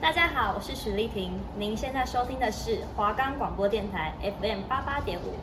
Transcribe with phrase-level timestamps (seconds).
[0.00, 1.32] 大家好，我是许丽婷。
[1.56, 5.34] 您现在收听的是华冈广播电台 FM 八八点五。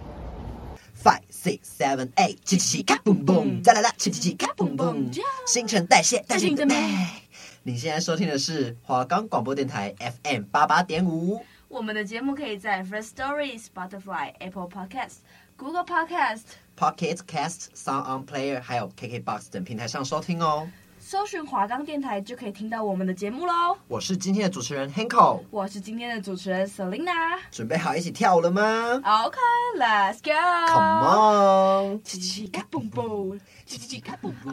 [1.04, 5.12] Five, six, seven, eight，七七七，卡嘣嘣，再来啦，七七七，卡嘣嘣，
[5.48, 6.76] 新陈代谢，代谢的美。
[7.64, 9.94] 你现在收听的是华冈广播电台
[10.24, 11.44] FM 八八点五。
[11.68, 15.18] 我们的节目可以在 First Story、Spotify、Apple Podcast、
[15.58, 16.44] Google Podcast、
[16.78, 20.68] Pocket Cast、Sound On Player，还有 KKBox 等平台上收听哦。
[21.12, 23.78] 搜寻华冈电台就可以听到我们的节目喽。
[23.90, 27.38] 我是今天的主持人 Hanko，我是今天的主持人 Selina。
[27.52, 28.62] 准备好一起跳舞了吗
[29.04, 30.32] ？OK，Let's go。
[30.70, 32.00] Come on。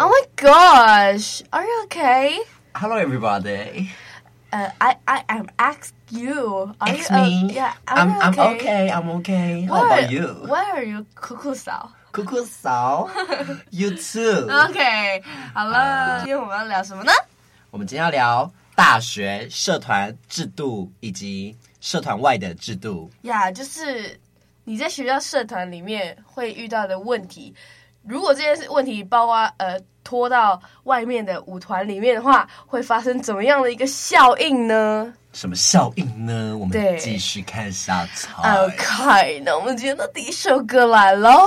[0.01, 3.91] Oh my gosh，Are you okay？Hello everybody。
[4.51, 6.75] 呃，I I I'm ask you。
[6.81, 7.53] Ask me。
[7.55, 8.91] Yeah，I'm I'm okay.
[8.91, 9.65] I'm okay.
[9.69, 11.55] How about you？Why are you 酷酷
[12.09, 12.13] 嫂？
[12.13, 13.09] 酷酷嫂
[13.71, 14.45] ，You too。
[14.67, 15.23] OK，
[15.55, 17.13] 好了，今天我们要聊什么呢？
[17.71, 23.11] 我们今天要聊大学社团制度以及社团外的制度。
[23.23, 24.19] 呀，yeah, 就是
[24.65, 27.55] 你在学校社团里面会遇到的问题。
[28.07, 35.13] 如果这件事问题包括呃拖到外面的舞团里面的话，会发生怎么样的一个效应呢？
[35.35, 36.57] 什么效应呢？
[36.57, 38.27] 我们继续看下去。
[38.43, 41.47] OK，那我们今天的第一首歌来喽。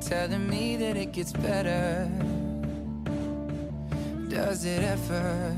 [0.00, 2.10] telling me that it gets better.
[4.28, 5.56] Does it ever?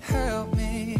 [0.00, 0.96] Help me.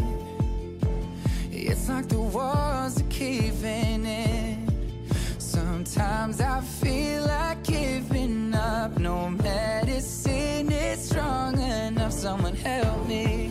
[1.51, 5.07] It's like the walls are caving in.
[5.37, 8.97] Sometimes I feel like giving up.
[8.99, 12.11] No medicine is strong enough.
[12.11, 13.50] Someone help me.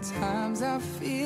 [0.00, 1.17] Sometimes I feel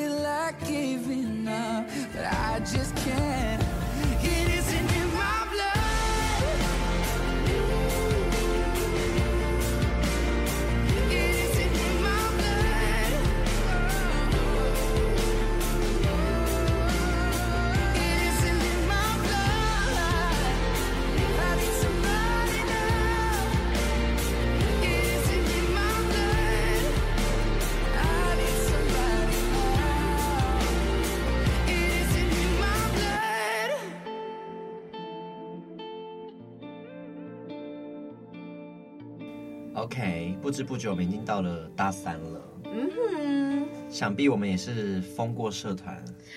[39.75, 42.41] OK，不知不觉我们已经到了大三了。
[42.65, 45.97] 嗯哼，想必我们也是疯过社团。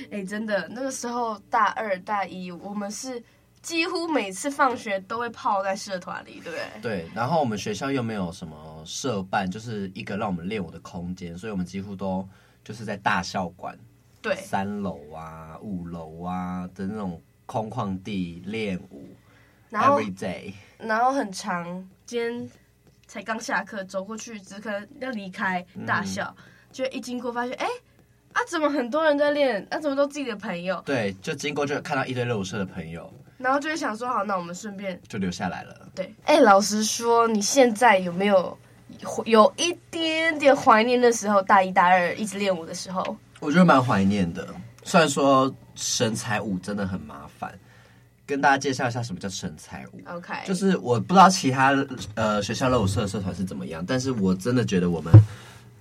[0.09, 3.21] 哎、欸，真的，那个时候大二、大一，我们是
[3.61, 6.81] 几乎每次放学都会泡在社团里，对不对？
[6.81, 7.05] 对。
[7.13, 12.27] 然后我们学校又没有什么社办，就是一个让我们练舞的空间，所以我们几乎都
[12.63, 13.77] 就是在大校馆，
[14.21, 19.09] 对，三楼啊、五楼啊的那种空旷地练舞，
[19.69, 21.65] 然后 every day，然后很长，
[22.05, 22.49] 今天
[23.07, 26.35] 才刚下课，走过去只可能要离开大校，
[26.71, 27.67] 就、嗯、一经过发现，哎，
[28.33, 29.65] 啊，怎么很多人在练？
[29.69, 30.81] 啊，怎么都自己的朋友？
[30.85, 35.89] 对，就经过就看到一堆热舞社的朋友，然后就会想说，好，那我们顺便就留下来了。
[35.95, 38.57] 对，哎，老实说，你现在有没有？
[39.25, 44.47] 有一点点怀念那时候大一、大二一直练舞的时候，我觉得蛮怀念的。
[44.83, 47.53] 虽然说神采舞真的很麻烦，
[48.25, 50.01] 跟大家介绍一下什么叫神采舞。
[50.07, 51.75] OK，就是我不知道其他
[52.15, 55.13] 呃学校热舞社社团是怎么样，但是我真的觉得我们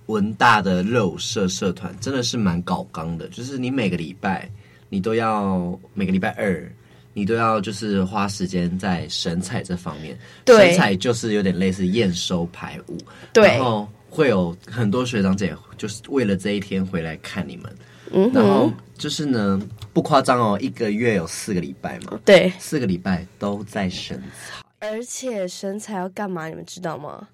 [0.07, 4.49] 文大的热舞社社团真的是蛮搞纲的，就是你每个礼拜
[4.89, 6.71] 你都要每个礼拜二。
[7.17, 12.97] 你都要就是花时间在神采这方面，对，神采就是有点类似验收排舞，
[13.31, 17.73] 对，然后会有很多学长姐就是为了这一天回来看你们，
[18.11, 19.61] 嗯，然后就是呢
[19.93, 26.47] 不夸张哦，一个月有四个礼拜嘛，对，四个礼拜都在神采，而且神采要干嘛？
[26.47, 27.27] 你们知道吗？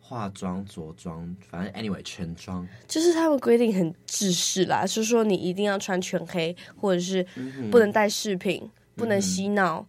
[0.00, 7.26] 化妆、着装，反正 anyway 全妆，就是他们规定很制式啦，就是说你一定要穿全黑，或者是
[7.70, 8.60] 不能带饰品。
[8.62, 9.86] 嗯不能嬉闹，嗯，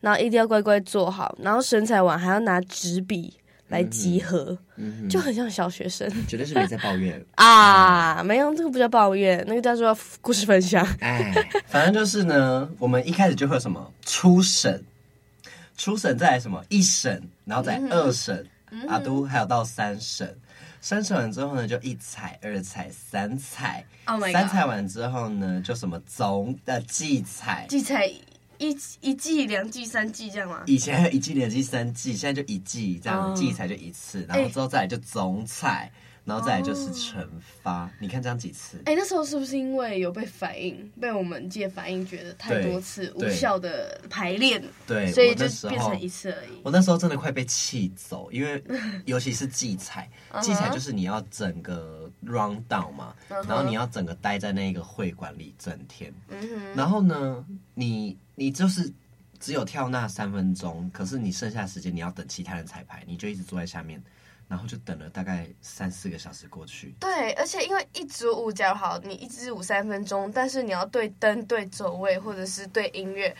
[0.00, 3.34] 然后一定要乖乖坐好，然后神采完还要拿纸笔
[3.68, 4.56] 来集合，
[5.08, 6.08] 就很像小学生。
[6.26, 10.86] 绝对是没在抱怨 啊，没有，这个不叫抱怨，那个叫做故事分享。
[11.00, 11.34] 哎，
[11.66, 14.82] 反正就是呢，我们一开始就会有什么初审，
[15.76, 20.36] 初审再来什么一审，然后再二审，嗯，啊都还有到三审。
[20.80, 23.84] 三审完之后呢，就一彩、二彩、三彩。
[24.04, 28.08] Oh 三彩完之后呢，就什么总的季彩，季彩。
[28.58, 30.62] 一一季、两季、三季这样吗？
[30.66, 35.90] 以前还有一季、两季、三季，现在就一季这样，季彩就一次，然后之后再来就总彩，
[36.24, 37.24] 然后再来就是惩
[37.62, 37.82] 罚。
[37.82, 37.90] Oh.
[38.00, 38.78] 你看这样几次？
[38.78, 46.60] 哎、欸，那时候是不是因为有被反应，被我们界反应，觉得太多次无效的排练，对，所以就变成一次而已。
[46.64, 48.62] 我那时候真的快被气走，因为
[49.06, 50.08] 尤其是季彩，
[50.40, 53.48] 季彩就是你要整个 round down 嘛，uh -huh.
[53.48, 56.76] 然后你要整个待在那个会馆里整天，uh -huh.
[56.76, 57.44] 然后呢，
[57.74, 58.16] 你。
[58.36, 58.92] 你就是
[59.40, 64.02] 只有跳那三分钟，可是你剩下的时间你要等其他人彩排，你就一直坐在下面，
[64.46, 66.94] 然后就等了大概三四个小时过去。
[67.00, 73.34] 对，而且因为一组舞较好，你一支舞三分钟，但是你要对灯、对走位或者是对音乐，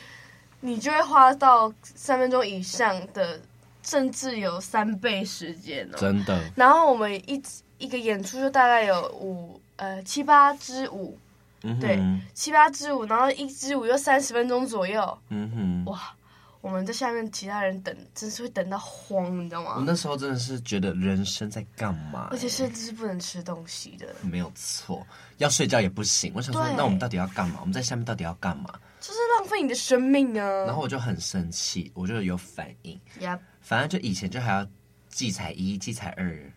[0.60, 3.40] 你就会花到三分钟以上的，
[3.82, 5.96] 甚至有三倍时间哦。
[5.98, 6.42] 真的。
[6.56, 7.42] 然后我们一
[7.78, 11.18] 一个演出就大概有五呃七八支舞。
[11.66, 12.00] 嗯、对，
[12.34, 15.18] 七八支舞，然后一支舞又三十分钟左右。
[15.30, 16.14] 嗯哼，哇，
[16.60, 19.74] 我们在下面，其他人等，真是会等到慌，你知道吗？
[19.76, 22.28] 我那时候真的是觉得人生在干嘛？
[22.30, 24.14] 而且甚至是不能吃东西的。
[24.22, 25.06] 没有错，
[25.38, 26.32] 要睡觉也不行。
[26.34, 27.58] 我想说，那我们到底要干嘛？
[27.60, 28.70] 我们在下面到底要干嘛？
[29.00, 30.64] 就是浪费你的生命啊！
[30.64, 32.98] 然后我就很生气，我就有反应。
[33.20, 34.66] 呀，反正就以前就还要
[35.08, 36.52] 记彩一、记彩二，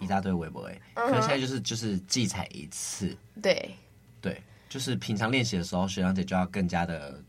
[0.00, 0.80] 一大堆微博哎。
[0.94, 3.16] 可是现在就是就是记彩一次。
[3.40, 3.72] 对。
[4.20, 4.40] 对，
[4.72, 7.22] 就是平常练习的时候，学长姐就要更加的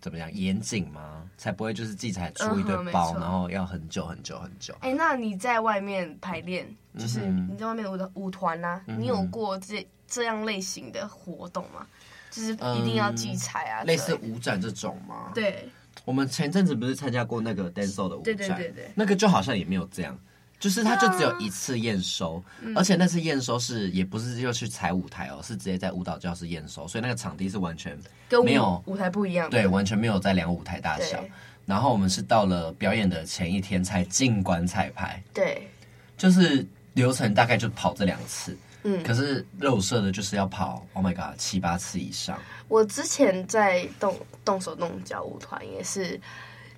[0.00, 1.28] 怎么样严谨吗？
[1.36, 4.72] 才不会就是季彩出一堆包，嗯，然后要很久很久很久。
[4.82, 6.64] 哎，那你在外面排练，
[6.96, 11.84] 就是你在外面舞的舞团啊，嗯，你有过这这样类型的活动吗？
[12.30, 15.32] 就是一定要季彩啊，嗯，类似舞展这种吗？
[15.34, 15.68] 对，
[16.04, 20.16] 我们前阵子不是参加过那个 Denso 的舞展，对对对对，那个就好像也没有这样。
[20.58, 27.96] 就是他就只有一次验收，嗯，而且那次验收是也不是就去踩舞台哦，是直接在舞蹈教室验收，所以那个场地是完全
[28.42, 31.22] 没有舞台不一样，对，完全没有在量舞台大小。
[31.66, 35.68] 然后我们是到了表演的前一天才进馆彩排，对，
[36.16, 42.38] 就是流程大概就跑这两次，嗯，可是肉色的就是要跑，Oh my God，七八次以上。
[42.68, 46.18] 我之前在动动手动脚舞团也是，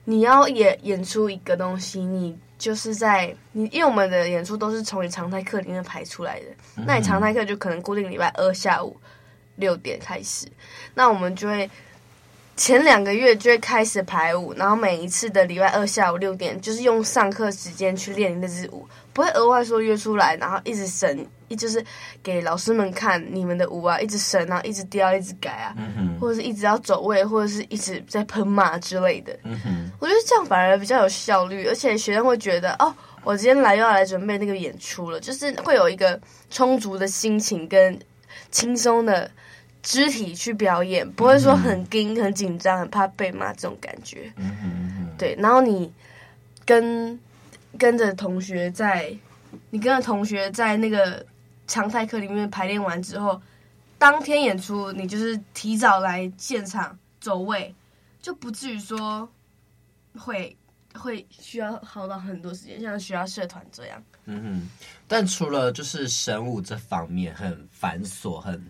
[0.04, 2.36] 你要演演出一个东西，你。
[2.58, 6.46] 就是在你，因为我们的演出都是从你常态课里面排出来的，
[6.76, 8.96] 嗯、那你常态课就可能固定礼拜二下午
[9.56, 10.46] 六点开始，
[10.94, 11.70] 那我们就会
[12.56, 21.24] 前两个月就会开始排舞，然后每一次的礼拜二下午六点，就是用上课时间去练那支舞，不会额外说约出来，然后一直审。
[21.48, 21.84] 一就是
[22.22, 29.34] 给老师们看你们的舞啊，一直审啊，一直雕，一直改啊，嗯、或者是一直要走位，或者是一直在喷骂之类的。
[29.44, 37.98] 嗯、我觉得这样反而比较有效率，而且学生会觉得哦，我今天来又要来准备那个演出了，就是会有一个充足的心情跟
[38.50, 39.30] 轻松的
[39.82, 44.30] 肢体去表演，不会说很惊、很紧张、很怕被骂这种感觉。
[44.36, 45.90] 嗯、对，然后你
[46.66, 47.18] 跟
[47.78, 49.10] 跟着同学在，
[49.70, 51.24] 你跟着同学在那个。
[51.68, 53.40] 常态课里面排练完之后，
[53.98, 57.72] 当天演出你就是提早来现场走位，
[58.20, 59.30] 就不至于说
[60.14, 60.56] 会
[60.94, 64.02] 会需要耗到很多时间，像学校社团这样。
[64.24, 64.68] 嗯哼，
[65.06, 68.66] 但除了就是神武这方面很繁琐、很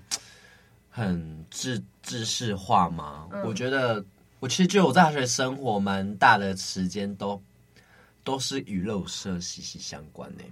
[0.90, 4.05] 很制制式化嘛，嗯、我觉得
[4.40, 7.40] 我其实觉得我在大学生活蛮大的时间都
[8.25, 10.43] 都是与热舞社息息相关呢。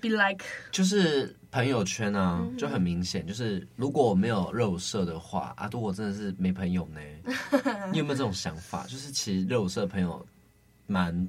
[0.00, 7.00] Be like，就是朋友圈啊，就很明显，就是如果我没有热舞社的话，啊，如果真的是没朋友呢？
[7.92, 8.84] 你有没有这种想法？
[8.86, 10.26] 就是其实热舞社朋友
[10.86, 11.28] 蛮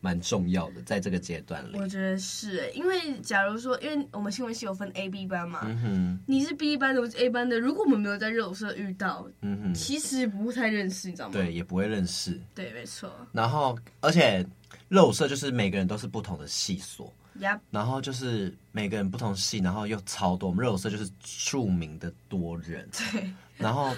[0.00, 11.32] 蛮重要的，在这个阶段里，我觉得是诶，因为假如说，因为我们新闻系有分 A、B 班嘛，嗯哼，你是 B 班的，我是 A 班的，如果我们没有在热舞社遇到，嗯哼，其实不太认识，你知道吗？
[11.32, 13.10] 对，也不会认识，对，没错。
[13.32, 14.46] 然后，而且
[14.88, 17.12] 热舞社就是每个人都是不同的系所。
[17.40, 17.60] Yep.
[17.70, 20.48] 然后就是每个人不同系，然后又超多。
[20.48, 23.30] 我们热舞社就是著名的多人，对。
[23.56, 23.94] 然后，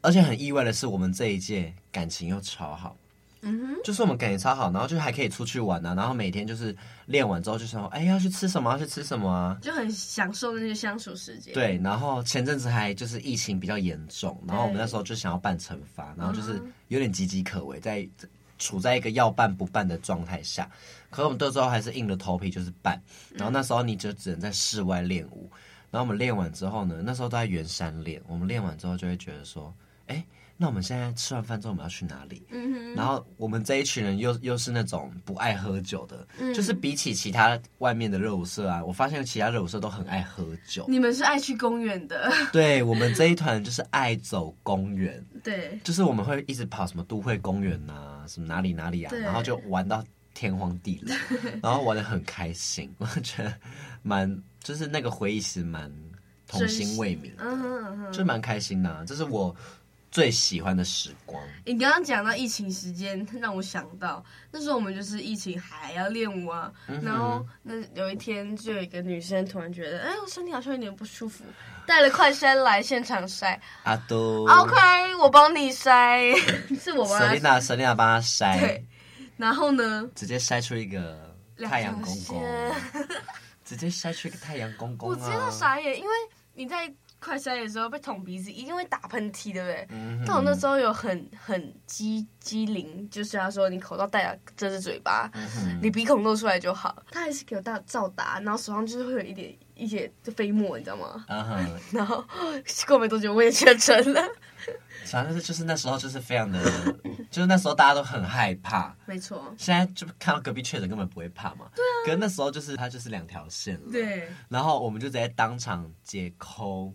[0.00, 2.96] 而且很意外的是，我们这一届感情又超好。
[3.42, 3.76] 嗯哼。
[3.84, 5.94] 就是我们感情超好，然后就还可以出去玩啊。
[5.94, 6.74] 然后每天就是
[7.06, 8.70] 练完之后就说：“哎，要去吃什么？
[8.70, 11.52] 要去吃什么啊？”就很享受那些相处时间。
[11.52, 11.78] 对。
[11.82, 18.08] 然后前阵子还就是疫情比较严重，然后我们那时候就想要办惩罚，然后就是有点岌岌可危，在
[18.58, 20.70] 处在一个要办不办的状态下。
[21.10, 23.00] 可是我们那时候还是硬着头皮就是办，
[23.34, 25.48] 然后那时候你就只能在室外练舞，
[25.90, 29.72] 然后我们练完之后呢，那时候都在圆山练，我们练完之后就会觉得说，
[30.08, 30.24] 哎，
[30.56, 32.46] 那我们现在吃完饭之后我们要去哪里？
[32.94, 40.84] 然后我们这一群人又又是那种不爱喝酒的，就是比起其他外面的热舞社啊，我发现其他热舞社都很爱喝酒。
[40.88, 42.32] 你们是爱去公园的？
[42.52, 50.04] 对，我们这一团就是爱走公园，对，就是我们会一直跑什么都会公园啊，什么哪里哪里啊，然后就玩到。
[50.36, 51.14] 天荒地老，
[51.62, 53.54] 然后玩的很开心，我觉得
[54.02, 55.88] 蛮就是那个回忆是蛮
[56.48, 59.54] 童心未泯，嗯哼嗯哼，就蛮开心的，啊，这是我
[60.14, 61.42] 最喜欢的时光。
[61.64, 71.42] 你刚刚讲到疫情时间，让我想到那时候我们就是疫情还要练舞啊，嗯、然后那有一天就有一个女生突然觉得，哎，我身体好像有点不舒服，
[71.84, 73.58] 带了快筛来现场筛。
[73.82, 76.32] 阿都，OK，我帮你筛，
[76.80, 77.20] 是我帮。
[77.20, 78.60] Selina，Selina 帮他筛。
[78.60, 78.86] 对。
[79.36, 80.08] 然后呢？
[80.14, 81.34] 直接筛出一个
[81.66, 82.40] 太阳公公，
[83.66, 85.18] 直接筛出一个太阳公公啊！
[85.18, 86.10] 我真的傻眼，因为
[86.52, 86.88] 你在
[87.24, 89.86] 快筛的时候被捅鼻子，一定会打喷嚏，对不对？
[89.90, 97.02] 嗯、但我那时候有很很机机灵，就是他说你口罩戴了遮着嘴巴，嗯、你鼻孔露出来就好。
[97.10, 101.24] 他还是给我大照打，然后手上就是会有一点一些飞沫，你知道吗？
[101.28, 102.22] 嗯、然后
[102.86, 104.22] 过没多久我也确诊了。
[105.06, 106.58] 反正就是那时候就是非常的，
[107.30, 108.96] 就是那时候大家都很害怕。
[109.04, 109.54] 没错。
[109.58, 111.66] 现在就看到隔壁确诊根本不会怕嘛。
[111.74, 111.96] 对啊。
[112.06, 113.92] 可是那时候就是他就是两条线了。
[113.92, 114.26] 对。
[114.48, 116.94] 然后我们就直接当场解扣，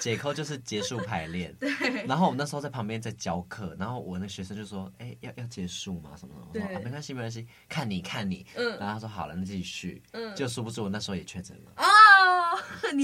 [0.00, 1.54] 解扣就是结束排练。
[1.60, 1.70] 对。
[2.06, 6.10] 然后我们那时候在旁边在教课，然后我那学生就说：“哎，要要结束吗？
[6.18, 8.78] 什么的？”我说：“啊，没关系，没关系，看你看你。”嗯。
[8.78, 10.34] 然后他说：“好了，那继续。”嗯。
[10.34, 11.72] 就殊不知我那时候也确诊了。
[11.82, 11.86] 啊。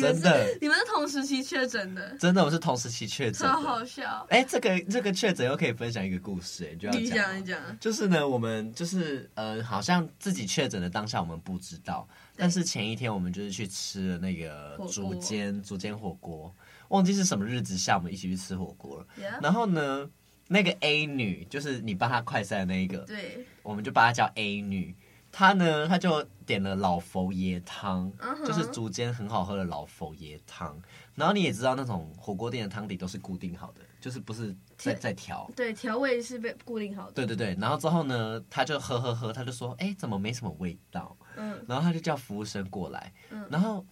[0.01, 2.17] 真的，你们是同时期确诊的？
[2.19, 4.25] 真的，我是同时期确诊，超好笑。
[4.31, 7.79] 哎，这个这个确诊又可以分享一个故事，哎，就要讲，你讲，你讲。
[7.81, 12.07] 就是呢，我们就是呃，好像自己确诊的当下我们不知道，
[12.37, 16.55] 但是前一天我们就是去吃了那个竹间竹间火锅，
[16.91, 19.07] 忘记是什么日子下，我们一起去吃火锅了。
[19.43, 20.09] 然后呢，
[20.47, 24.95] 那个 A 女就是你帮她快筛的那一个，对，我们就把她叫 A 女。
[25.33, 28.45] 她呢，她就点了老佛爷汤，uh huh.
[28.45, 30.77] 就是竹间很好喝的老佛爷汤。
[31.15, 35.49] 然后你也知道，那种火锅店的汤底都是固定好的，就是不是在在调。
[35.55, 37.13] 对，调味是被固定好的。
[37.13, 37.57] 对对对。
[37.61, 41.65] 然后之后呢，她就喝喝喝，她就说：“哎，怎么没什么味道？”嗯。
[41.69, 43.47] 然后她就叫服务生过来，嗯。
[43.49, 43.87] 然后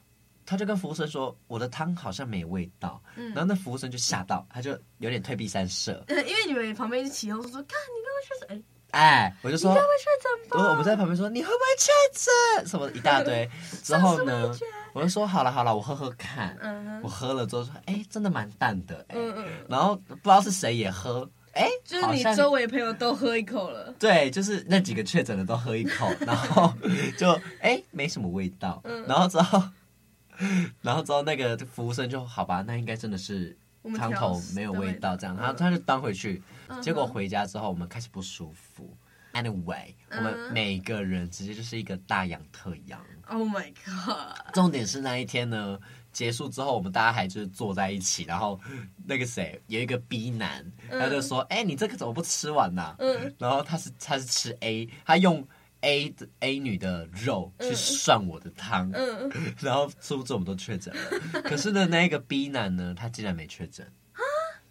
[0.49, 3.27] 他就跟服务生说：“我的汤好像没味道。”嗯。
[3.35, 6.03] 然后那服务生就吓到，他就有点退避三舍。
[6.09, 10.65] 因为你们旁边一起哄说：“看，你刚刚确诊哎。”哎，我就说，你会不会确诊吧？
[10.65, 12.67] 我我们在旁边说，你会不会确诊？
[12.67, 13.47] 什么一大堆。
[13.85, 14.51] 之后呢，
[14.95, 16.57] 我就说好了好了，我喝喝看。
[16.63, 16.99] 嗯。
[17.03, 19.05] 我喝了之后说，哎，真的蛮淡的。
[19.11, 19.45] 嗯嗯。
[19.69, 23.95] 然后不知道是谁也喝，哎，就是你周围朋友都喝一口了。
[23.99, 26.73] 对，就是那几个确诊的都喝一口，然后
[27.19, 28.81] 就哎没什么味道。
[28.85, 29.05] 嗯。
[29.07, 29.63] 然后之后，
[30.83, 33.57] 然后之后那个服务生就好吧，那应该真的是
[33.97, 36.43] 汤头没有味道这样，然后他就端回去。
[36.83, 38.97] 结果回家之后，我们开始不舒服。
[39.35, 42.99] Anyway，我们每个人直接就是一个大阳特阳。
[43.29, 44.55] Oh my god！
[44.55, 45.79] 重点是那一天呢，
[46.13, 48.59] 结束之后，我们大家还就是坐在一起，然后
[49.05, 55.47] 那个谁有一个 B 男，他就说：“哎，你这个怎么不吃完呢？”嗯，然后他是他是吃 A，他用
[55.83, 59.31] A 的 A 女的肉去涮我的汤，嗯，
[59.61, 61.43] 然后殊不知我们都确诊了。
[61.43, 63.87] 可是呢，那个 B 男呢，他竟然没确诊，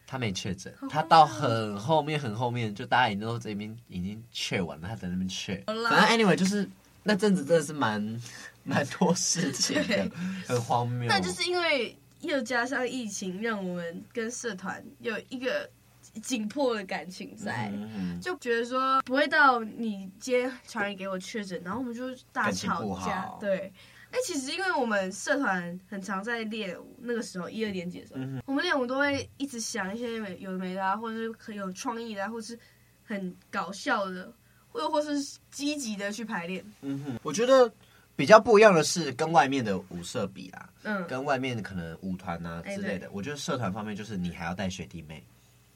[0.05, 5.55] 他没确诊，他到很后面很后面，就大家已经都这边已经确完了，他在那边确。
[5.65, 6.69] 反正 anyway 就是
[7.03, 8.21] 那阵子真的是蛮
[8.63, 10.11] 蛮多事情的，
[10.47, 11.07] 很荒谬。
[11.07, 15.69] 那就是因为又加上疫情，让我们跟社团有一个。
[16.17, 23.29] 紧迫的感情在，嗯嗯、就觉得说不会到你今天传染给我确诊，然后我们就大吵架。
[23.39, 23.71] 对，
[24.11, 32.57] 哎、欸，其实因为我们社团很常在练舞，那个时候一二年级的时候，嗯、我们练舞都会一直想一些有的没的啊，或者是很有创意的、啊，或是
[33.03, 34.31] 很搞笑的，
[34.69, 36.65] 或者或是积极的去排练。
[36.81, 37.71] 嗯哼，我觉得
[38.15, 45.23] 比较不一样的是跟外面的舞社比啦，嗯，跟外面可能舞团啊之类的，欸、我觉得社团方面就是你还要带学弟妹。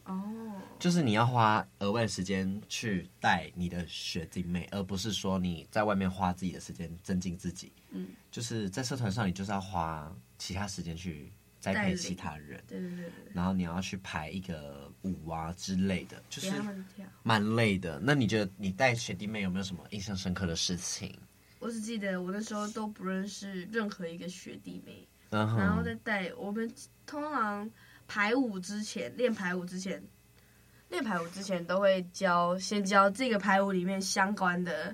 [0.06, 0.62] 哦，oh.
[0.80, 7.72] 就是你要花额外的时间去带你的学弟妹，而不是说你在外面花自己的时间增进自己。
[7.92, 12.64] 嗯，就是在社团上，你就是要花其他时间去栽培其他人。
[12.68, 13.12] 对对对对。
[13.32, 16.52] 然后你要去排一个舞啊之类的，就是
[17.22, 18.00] 蛮累的。
[18.02, 21.16] 那你觉得你带学弟妹有没有什么印象深刻的事情？
[21.60, 25.58] 我只记得我那时候都不认识任何一个学弟妹，uh huh.
[25.58, 26.74] 然后再带我们
[27.06, 27.70] 通常。
[28.14, 30.04] 排舞之前练排舞之前，
[30.90, 34.94] 练排舞之前都会教，先教这个排舞里面相关的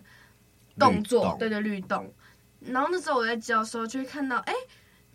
[0.77, 2.13] 动作，对对律动。
[2.59, 4.53] 然后那时候我在教的时候，就会看到，哎，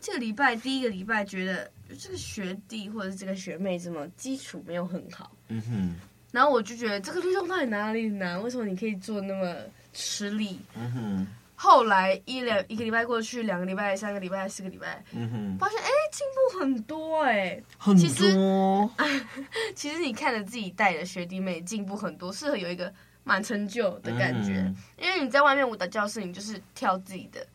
[0.01, 5.95] 这个礼拜第一个礼拜觉得这个学弟或者是这个学妹怎么基础没有很好，嗯哼。
[6.33, 8.43] 然后我就觉得这个律动到底哪里难？
[8.43, 9.55] 为什么你可以做那么
[9.93, 10.59] 吃力？
[10.75, 11.27] 嗯哼。
[11.63, 18.03] 后来一两一个礼拜过去，两个礼拜、三个礼拜、四个礼拜，嗯哼，发现哎进步很多哎，很多。
[18.03, 18.35] 其实，
[19.77, 22.93] 其实你看着自己带的学弟妹进步很多，适合有一个
[23.23, 24.55] 蛮成就的感觉。
[24.55, 27.47] 嗯、因为你在外面舞蹈教室，你就是跳自己的，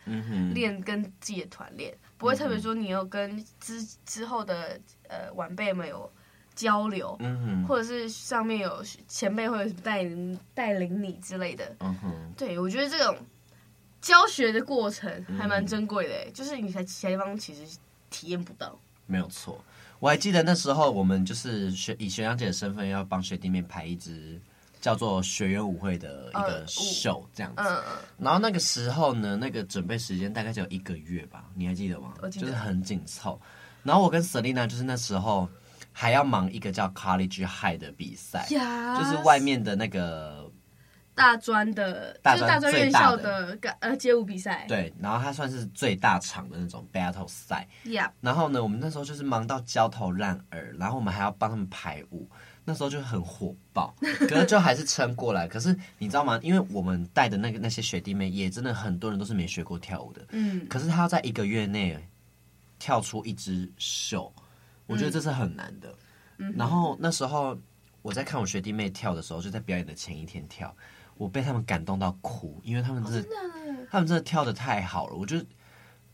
[0.53, 6.09] 练跟自己的团练，不会特别说你有跟之之后的呃晚辈们有
[6.55, 7.19] 交流，
[7.67, 11.75] 或者是上面有前辈会带领带领你之类的，
[12.37, 13.13] 对我觉得这种。
[14.01, 17.77] 教学的过程还蛮珍贵的，嗯、就是你在其他地方其实
[18.09, 18.77] 体验不到。
[19.05, 19.63] 没有错，
[19.99, 24.39] 我还记得那时候我们就是学以学长姐的身份要帮学弟妹排一支
[24.79, 27.61] 叫做学员舞会的一个秀这样子。
[27.61, 27.97] 嗯嗯。
[28.17, 32.13] 然后那个时候呢，那个准备时间大概只有一个月吧，你还记得吗？
[32.21, 32.29] 得。
[32.29, 33.39] 就是很紧凑。
[33.83, 35.49] 然后我跟 Selina 就是那时候
[35.91, 40.49] 还要忙一个叫 College High 的比赛.就是外面的那个。
[41.17, 44.65] 大专的，就是大专院校的呃街舞比赛。
[44.67, 47.67] 对，然后它算是最大场的那种 battle 赛。
[47.83, 48.11] Yeah.
[48.21, 52.29] 然后呢，我们那时候就是忙到焦头烂额，然后我们还要帮他们排舞，
[52.63, 53.95] 那时候就很火爆，
[54.29, 55.47] 可是就还是撑过来。
[55.47, 56.39] 可是你知道吗？
[56.43, 60.23] 因为我们带的那个那些学弟妹也真的很多人都是没学过跳舞的。
[60.29, 60.67] 嗯。
[60.69, 61.97] 可是他要在一个月内
[62.77, 64.31] 跳出一支秀，
[64.85, 65.91] 我觉得这是很难的。
[66.37, 66.53] 嗯。
[66.55, 67.57] 然后那时候
[68.03, 70.71] 我在看我学弟妹跳的时候，就在表演的前一天跳。
[71.17, 75.37] 我被他们感动到哭，因为他们真的，真的他们真的跳的太好了，我就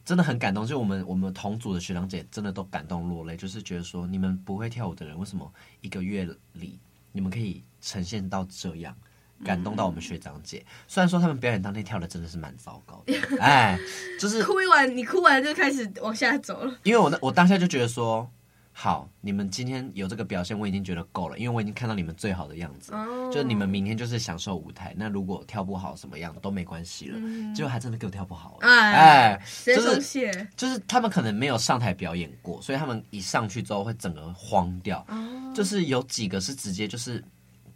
[0.05, 0.65] 真的很感动。
[0.65, 6.79] 就我们我们同组的学长姐真的都感动落泪，就是觉得说，你们不会跳舞的人，为什么一个月里
[7.11, 8.95] 你们可以呈现到这样，
[9.43, 10.59] 感动到我们学长姐？
[10.59, 13.77] 嗯、虽然说他们表演当天跳的真的是蛮糟糕的， 哎，
[14.19, 16.77] 就是哭一完，你哭完就开始往下走了。
[16.83, 18.29] 因为我那我当下就觉得说。
[18.75, 22.91] 好，你们今天有这个表现，我已经觉得够了，因为我已经看到你们最好的样子。
[22.91, 23.31] Oh.
[23.31, 24.95] 就是你们明天就是享受舞台。
[24.97, 27.19] 那如果跳不好，什么样都没关系了。
[27.53, 28.57] 结果、嗯、还真的给我跳不好。
[28.61, 35.05] 哎，哎就是就是他们可能没有上台表演过，所以他们一上去之后会整个慌掉。
[35.07, 35.55] Oh.
[35.55, 37.23] 就是有几个是直接就是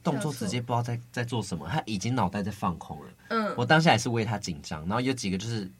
[0.04, 3.12] 动作直接不知道在在做什么，他已经脑袋在放空了。
[3.30, 4.82] 嗯，我当下也是为他紧张。
[4.82, 5.72] 然后有几个就是。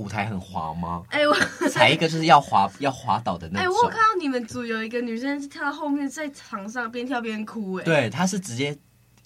[0.00, 1.02] 舞台很滑吗？
[1.10, 1.34] 哎，我
[1.68, 3.64] 踩一个就是要滑要滑倒的那种。
[3.64, 7.74] 哎，我看到你们组有一个女生是跳到后面，在场上边跳边哭。
[7.74, 8.74] 哎，对，她是直接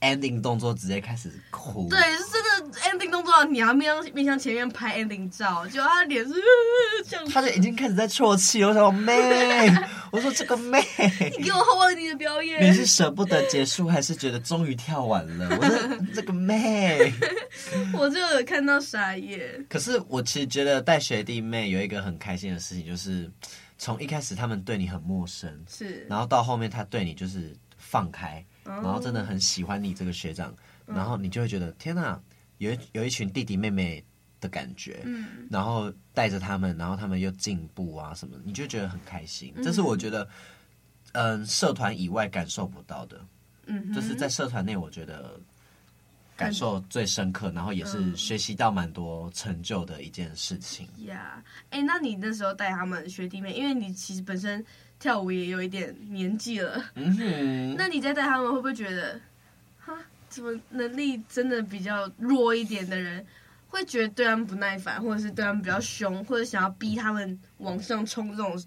[0.04, 1.88] ending 动作直接开始哭。
[1.88, 6.34] 对，是真的 ending 动作，你要面向面向前面拍 ending 照，就她脸是
[7.08, 7.28] 这样。
[7.28, 9.14] 她就已经开始在啜泣，我说妹，
[10.12, 10.84] 我说这个妹，
[11.38, 12.62] 你给我好好的你的表演。
[12.62, 15.56] 你是舍不得结束，还是觉得终于跳完了？
[15.58, 17.12] 我说这个妹。
[17.94, 19.64] 我就有看到傻眼。
[19.68, 23.30] 可是我其实觉得带学弟妹有一个很开心的事情，就是
[23.78, 30.54] 从一开始他们对你很陌生，是，然后到后面他对你就是放开，哦、然后真的很喜欢你这个学长，
[30.86, 32.20] 嗯、然后你就会觉得天哪，
[32.58, 34.04] 有一有一群弟弟妹妹
[34.40, 39.54] 的感觉，嗯，然后带着他们，然后他们又进步啊什么，你就觉得很开心。
[39.62, 40.28] 这是我觉得，
[41.12, 43.20] 嗯，社团以外感受不到的，
[43.66, 45.40] 嗯，就是在社团内，我觉得。
[46.36, 50.88] 感受最深刻，然后也是学习到蛮多成就的一件事情。
[51.04, 54.58] 呀，哎，那你那时候带他们学弟妹，因为你其实本身
[54.98, 59.20] 跳舞也有一点年纪了，嗯哼，那你在带他们会不会觉得，
[59.78, 59.92] 哈，
[60.28, 63.24] 怎么能力真的比较弱一点的人，
[63.68, 68.58] 会觉得对他们不耐烦，或者是对他们比较凶，或者想要逼他们往上冲这种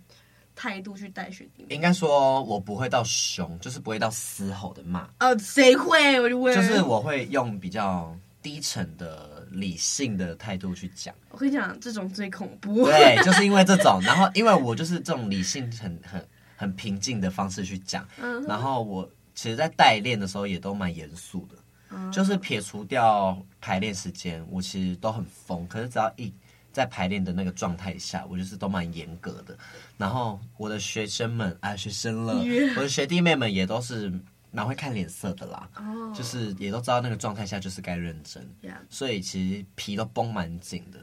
[0.56, 1.76] 态度去带学弟妹？
[1.76, 5.10] 应该说，我不会到凶，就是不会到嘶吼的骂。
[5.20, 6.20] 哦，谁会？
[6.22, 6.56] 我就问。
[6.56, 8.16] 就是我会用比较
[8.48, 11.14] 低沉的、理性的态度去讲。
[11.32, 12.86] 我跟你讲，这种最恐怖。
[12.86, 18.08] 对，就是因为这种，然后因为我就是这种理性很、很、很平静的方式去讲。
[18.22, 18.42] 嗯。
[18.44, 19.04] 然后我
[19.36, 21.56] 其实，在代练的时候也都蛮严肃的。
[21.90, 22.10] 嗯。
[22.10, 25.68] 就是撇除掉排练时间，我其实都很疯。
[25.68, 26.34] 可是只要一
[26.72, 29.58] 在排练的那个状态下，我就是都蛮严格的。
[29.98, 32.42] 然后我的学生们啊，学生了.
[32.78, 34.10] 我的学弟妹们也都是
[34.52, 35.70] 蛮会看脸色的啦。
[35.76, 36.16] Oh.
[36.16, 38.48] 就是也都知道那个状态下就是该认真。
[38.90, 41.00] 所以其实皮都绷蛮紧的。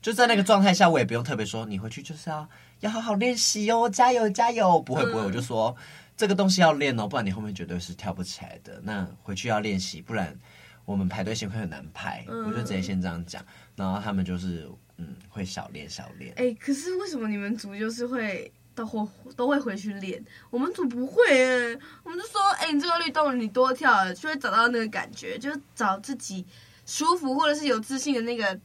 [0.00, 2.48] 就在那个状态下，我也不用特别说，你回去就是要
[2.80, 4.80] 要好好练习哦，加油加油！
[4.80, 5.76] 不会不会，我就说
[6.16, 8.80] 这个东西要练哦，不然你后面绝对是跳不起来的。
[8.82, 10.36] 那回去要练习，不然
[10.84, 12.24] 我们排队先会很难排。
[12.28, 13.44] 我就直接先这样讲，
[13.76, 14.68] 然后他们就是。
[15.00, 16.32] 嗯，会小练小练。
[16.32, 20.24] 哎、欸，可是为什么你们组就是会都会都会回去练？
[20.50, 26.46] 我们组不会欸，我们就说，哎、欸，你这个律动你多跳，就会找到那个感觉，就找自己
[26.86, 28.58] 舒服或者是有自信的那个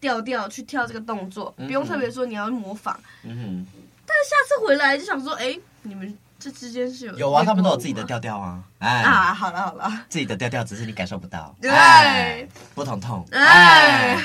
[0.00, 2.98] 调调去跳这个动作，不用特别说你要模仿。
[3.22, 3.66] 嗯哼。
[4.04, 6.18] 但是下次回来就想说，哎、欸，你们。
[6.40, 9.02] 这之间是有有啊，他们都有自己的调调啊，哎。
[9.02, 14.16] 啊，好了好了，自己的调调只是你感受不到，对，不同痛，哎，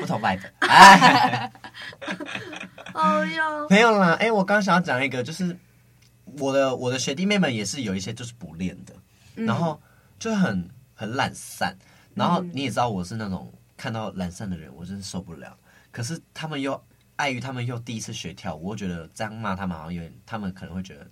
[0.00, 1.52] 不同 vibe，哎，
[2.94, 5.56] 哦哟， 没有啦，哎，我刚刚想要讲一个，就是
[6.38, 8.94] 我的我的学弟妹们也是有一些就是不练的，
[9.34, 9.80] 然后
[10.18, 11.76] 就很很懒散，
[12.14, 15.54] 然后你也知道我是那种看到懒散的人我真是受不了，
[15.92, 16.82] 可是他们又
[17.16, 21.06] 碍于他们又第一次学跳舞，我觉得这样骂他们好像有点，他们可能会觉得。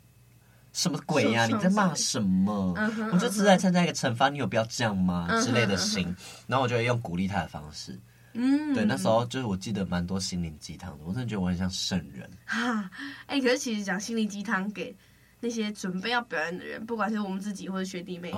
[0.77, 1.47] 什么鬼呀、啊？
[1.47, 2.75] 你在骂什么？
[3.11, 5.27] 我就只是来参加一个惩罚，你有必要这样吗？
[5.41, 6.15] 之类的心，
[6.47, 7.99] 然后我就会用鼓励他的方式。
[8.35, 12.29] 嗯，对，那时候就是我记得蛮多心灵鸡汤的，我真的觉得我很像圣人。
[12.45, 12.91] 哈，
[13.25, 14.95] 哎，可是其实讲心灵鸡汤给
[15.41, 18.31] 那些准备要表演的人，不管是我们自己或者学弟妹，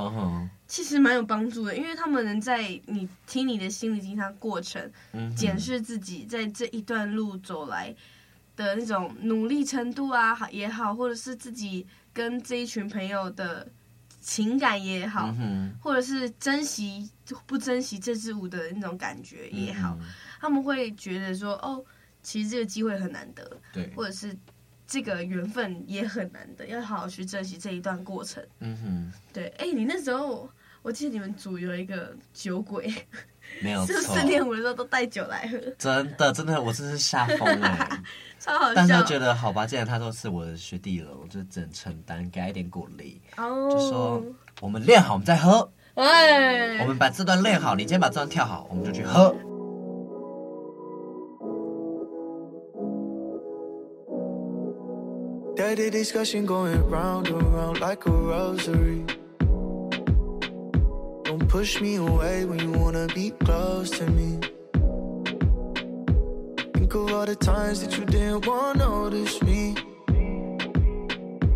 [0.69, 4.89] 其实蛮有帮助的，因为他们能在你听你的心灵鸡汤过程，
[5.37, 7.93] 检视自己在这一段路走来
[8.59, 11.87] 的那种努力程度啊，好也好，或者是自己。
[12.15, 13.65] 跟这一群朋友的
[14.21, 17.09] 情感也好，嗯、或者是珍惜
[17.47, 20.07] 不珍惜这支舞的那种感觉也好，嗯、
[20.41, 21.85] 他们会觉得说，哦，
[22.21, 24.37] 其实这个机会很难得，对，或者是
[24.85, 28.45] 这个缘分也很难得，要好好去珍惜这一段过程。
[28.59, 30.51] 嗯哼，对，哎，你那时候
[30.83, 32.93] 我记得你们组有一个酒鬼，
[33.63, 35.57] 没有错，是不是练舞的时候都带酒来喝？
[35.79, 38.03] 真的，真的，我真是吓疯了。
[38.45, 44.23] 大家觉得好吧既然他都是我的学弟了我就只能承担给他一点鼓励就说
[44.61, 49.35] 我们练好我们再喝喂我们把这段练好你先把这段跳好我们就去喝
[55.91, 59.05] discussion going round and round like a rosary
[61.25, 64.39] don't push me away when you wanna be close to me
[66.89, 69.77] Think of all the times that you didn't want to notice me.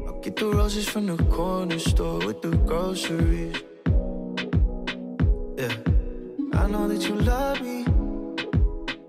[0.07, 3.57] I'll get the roses from the corner store with the groceries.
[5.57, 5.75] Yeah,
[6.53, 7.85] I know that you love me,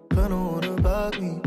[0.08, 1.42] but don't wanna bug me.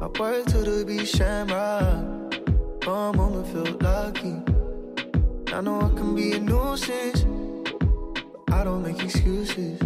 [0.00, 2.42] I work to the beat shamrock.
[2.82, 4.36] For a moment, feel lucky.
[5.52, 9.78] I know I can be a nuisance, but I don't make excuses.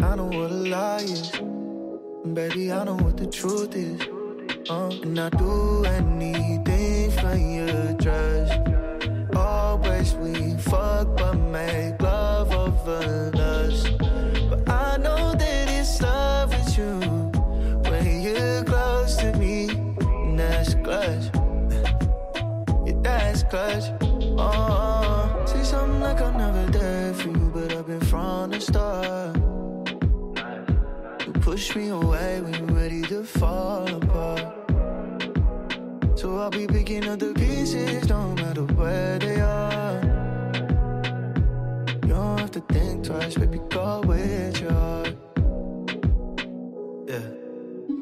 [0.00, 1.55] I know what a lie is.
[2.34, 4.00] Baby, I know what the truth is.
[4.68, 8.85] Uh, and I do anything for your trust.
[37.76, 40.00] choices don't matter where they are.
[42.02, 45.16] You don't have to think twice, baby, go with your heart.
[47.06, 47.28] Yeah,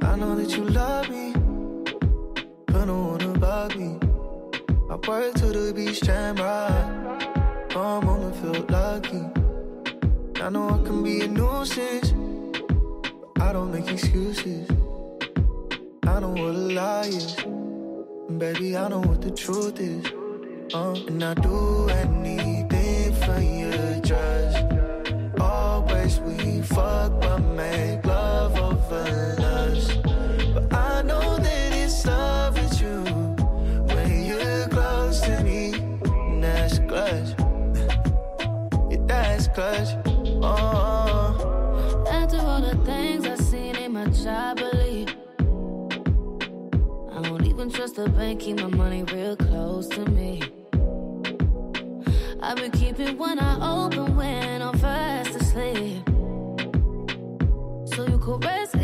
[0.02, 1.32] I know that you love me,
[2.66, 3.98] but don't wanna bug me.
[4.90, 7.68] I work to the beach, jam ride.
[7.70, 9.22] Come home and feel lucky.
[10.40, 14.68] I know I can be a nuisance, but I don't make excuses.
[16.06, 17.63] I don't wanna lie.
[18.28, 20.04] Baby, I know what the truth is.
[20.74, 24.64] Uh, and I do anything for you, just
[25.38, 30.02] Always we fuck but make love over lust.
[30.54, 33.02] But I know that it's love with you
[33.94, 35.74] when you're close to me.
[35.74, 37.34] And that's clutch.
[38.90, 39.93] Yeah, that's clutch.
[47.84, 50.40] Trust the bank, keep my money real close to me.
[52.40, 56.02] I've been keeping one eye open when I'm fast asleep.
[57.94, 58.74] So you could rest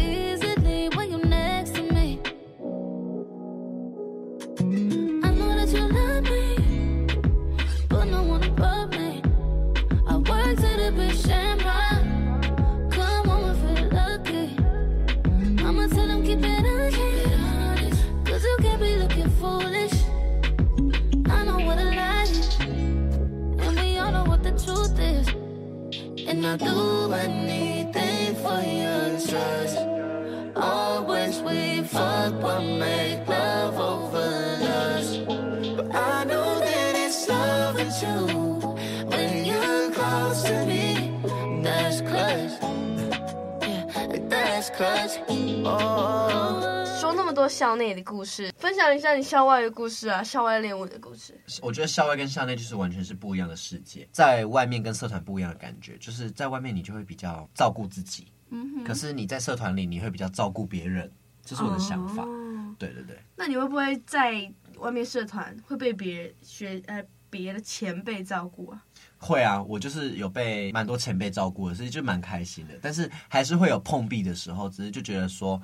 [47.61, 51.38] 校内的故事，分享一下你校外的故事啊，校外恋舞的故事。
[51.61, 61.12] 我觉得校外跟校内就是完全是不一样的世界，在外面跟社团不一样的感觉，就是在外面你就会比较照顾自己，嗯，可是你在社团里你会比较照顾别人，
[61.44, 62.23] 这是我的想法。
[62.23, 68.83] 哦，对对对，那你会不会在外面社团会被别人学呃别的前辈照顾啊？
[69.18, 72.73] 会啊，我就是有被蛮多前辈照顾的，所以就蛮开心的。
[72.81, 75.61] 但是还是会有碰壁的时候，只是就觉得说。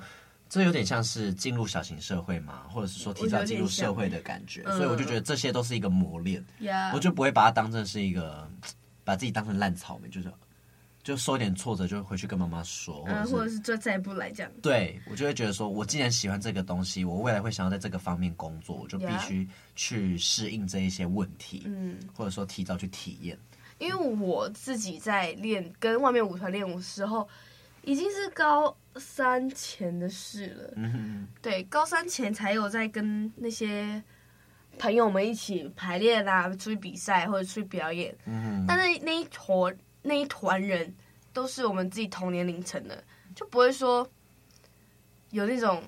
[0.49, 8.49] 这有点像是进入小型社会嘛，或者是说提早进入社会的感觉，所以我就觉得这些都是一个磨练，嗯、我就不会把它当成是一个，
[9.03, 10.31] 把自己当成烂草莓，就是
[11.03, 14.51] 就受一点挫折就回去跟妈妈说，或者是、嗯、或者是就再也不来这样。
[14.61, 23.37] 对，我就会觉得说，我既然喜欢这个东西，我未来会想要在这个方面工作，我就必须去适应这一些问题，嗯，或者说提早去体验。
[23.79, 27.29] 因为我自己在练跟外面舞团练舞的时候，
[27.87, 34.03] 已经是高三前的事了，嗯，对，高三前才有在跟那些
[34.77, 40.93] 朋友们一起排练啊，出去比赛或者出去表演，嗯，但是那一坨那一团人
[41.31, 43.01] 都是我们自己同年龄层的，
[43.33, 44.05] 就不会说
[45.29, 45.81] 有那种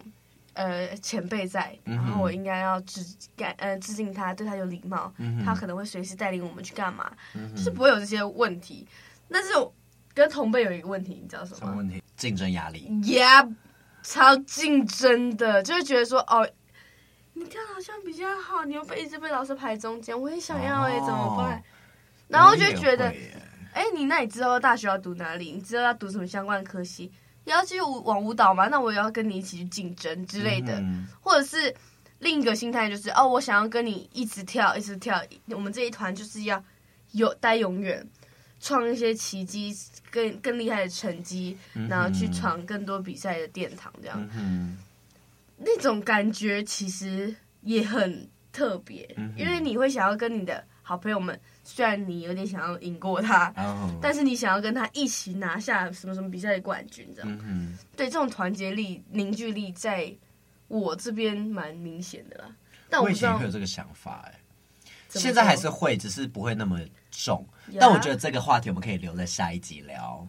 [0.53, 8.87] 呃前辈在，然后我应该要致感呃致敬他，对他有礼貌，嗯，他可能会随时带领我们去干嘛，嗯，就是不会有这些问题，
[9.29, 9.73] 但是我
[10.19, 11.57] 跟同辈有一个问题，你知道什么？
[11.59, 12.03] 什么问题？
[12.17, 13.55] 竞争压力，Yeah，
[14.03, 16.45] 超竞争的，就是觉得说，哦，
[17.33, 21.57] 你跳好像比较好，你又被一直被老师排中间，我也想要哎、欸，怎么办？
[21.57, 21.63] 哦、
[22.27, 23.05] 然后就觉得，
[23.73, 25.53] 哎，你那你知道大学要读哪里？
[25.53, 27.09] 你知道要读什么相关的科系？
[27.45, 28.67] 你要继续往舞蹈吗？
[28.67, 31.73] 那我也要跟你一起去竞争之类的，嗯、或者是
[32.19, 36.61] 另一个心态就是，哦，我想要跟你一直跳，一直跳，我们这一团就是要
[37.11, 38.05] 有待永远。
[38.59, 39.75] 创一些奇迹，
[40.11, 44.77] 更更厉害的成绩，然后去闯更多比赛的殿堂，这样，嗯，
[45.57, 60.13] 那种感觉其实也很特别，嗯，因为你会想要跟你的好朋友们，虽然你有点想要赢过他，哦，但是你想要跟他一起拿下什么什么比赛的冠军，这样，嗯，对，这种团结力、凝聚力，在
[60.67, 62.55] 我这边蛮明显的啦。
[62.89, 64.39] 但我，我以前会有这个想法，哎，
[65.09, 67.47] 现在还是会，只是不会那么重。
[67.79, 70.27] 但我觉得这个话题我们可以留在下一集聊。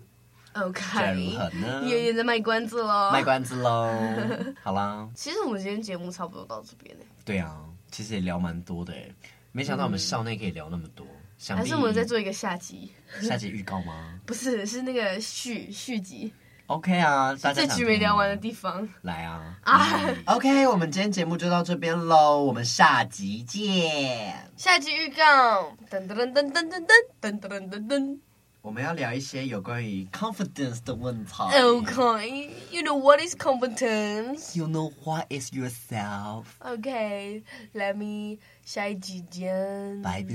[0.54, 1.82] OK，如何呢？
[1.84, 3.88] 有点在卖关子喽，卖关子喽。
[4.62, 7.04] 好啦，其实我们今天节目差不多到这边呢。
[7.24, 9.08] 对啊，其实也聊蛮多的哎，
[9.52, 11.06] 没想到我们校内可以聊那么多。
[11.48, 12.92] 嗯、还是我们再做一个下集？
[13.22, 14.18] 下集预告吗？
[14.26, 16.32] 不是，是那个续续集。
[16.70, 24.48] OK 啊，大家这局没聊完的地方，来啊啊、嗯、！OK，我们今天节目就到这边喽，我们下集见。
[24.56, 26.86] 下集预告，噔噔噔噔噔噔
[27.20, 28.18] 噔噔噔噔噔。
[28.62, 31.32] 我们要聊一些有关于 confidence 的问题。
[31.42, 34.56] OK，you know what is confidence?
[34.56, 37.42] You know what is yourself？OK，let、
[37.74, 40.00] okay, me 下一集见。
[40.02, 40.28] 拜拜。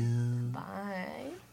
[0.51, 1.44] Bye。